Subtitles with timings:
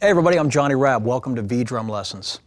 [0.00, 1.04] Hey everybody, I'm Johnny Rabb.
[1.04, 2.38] Welcome to V Drum Lessons.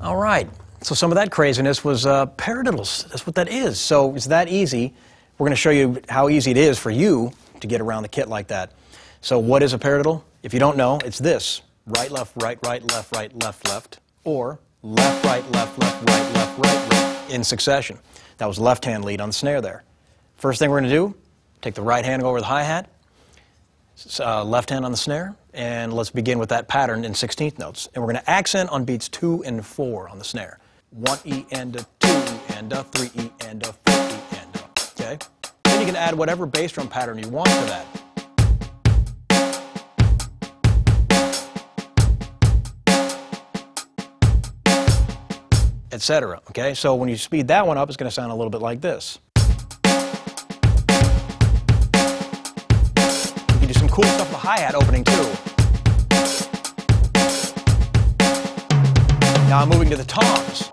[0.00, 0.48] All right,
[0.80, 3.06] so some of that craziness was uh, paradiddles.
[3.10, 3.78] That's what that is.
[3.78, 4.94] So it's that easy.
[5.36, 8.08] We're going to show you how easy it is for you to get around the
[8.08, 8.72] kit like that.
[9.20, 10.22] So what is a paradiddle?
[10.42, 11.60] If you don't know, it's this.
[11.84, 14.00] Right, left, right, right, left, right, left, left.
[14.24, 17.98] Or left, right, left, left, right, left, right, right, in succession.
[18.38, 19.82] That was left hand lead on the snare there.
[20.36, 21.14] First thing we're going to do,
[21.60, 22.88] take the right hand over the hi hat,
[24.20, 27.88] uh, left hand on the snare, and let's begin with that pattern in 16th notes.
[27.94, 30.58] And we're going to accent on beats two and four on the snare.
[30.90, 34.56] One E and a two E and a three E and a four E and
[34.56, 35.02] a.
[35.02, 35.18] Okay?
[35.64, 37.97] Then you can add whatever bass drum pattern you want to that.
[45.98, 46.40] Etc.
[46.50, 46.74] Okay?
[46.74, 48.80] So when you speed that one up, it's going to sound a little bit like
[48.80, 49.18] this.
[49.34, 49.42] You
[53.58, 55.28] can do some cool stuff with the hi-hat opening too.
[59.48, 60.68] Now I'm moving to the toms.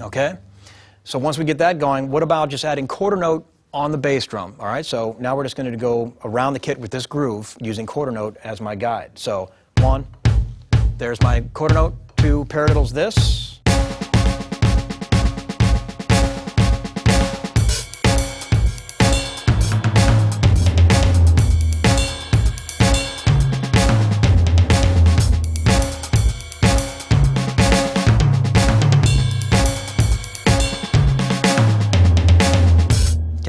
[0.00, 0.38] Okay?
[1.06, 4.26] So once we get that going, what about just adding quarter note on the bass
[4.26, 4.56] drum?
[4.58, 7.54] All right, so now we're just going to go around the kit with this groove
[7.60, 9.10] using quarter note as my guide.
[9.18, 10.06] So one,
[10.96, 13.53] there's my quarter note, two paradiddles this.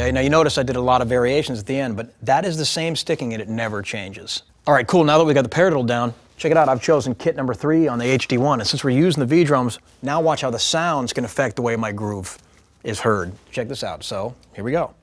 [0.05, 2.45] Okay, now you notice I did a lot of variations at the end, but that
[2.45, 4.43] is the same sticking and it never changes.
[4.67, 7.15] All right, cool, now that we got the paradiddle down, check it out, I've chosen
[7.15, 10.51] kit number three on the HD1, and since we're using the V-drums, now watch how
[10.51, 12.37] the sounds can affect the way my groove
[12.83, 13.31] is heard.
[13.49, 14.93] Check this out, so here we go.